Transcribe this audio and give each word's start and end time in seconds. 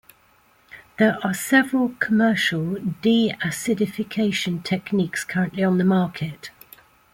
There 0.97 1.19
are 1.23 1.31
several 1.35 1.89
commercial 1.99 2.77
deacidification 3.03 4.63
techniques 4.63 5.23
currently 5.23 5.63
on 5.63 5.77
the 5.77 5.83
market. 5.85 6.49